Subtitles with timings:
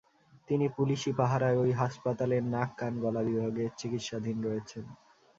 [0.49, 4.85] তিনি পুলিশি পাহারায় ওই হাসপাতালের নাক কান গলা বিভাগে চিকিৎসাধীন রয়েছেন।